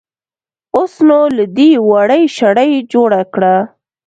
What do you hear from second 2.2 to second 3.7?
شړۍ جوړه کړه.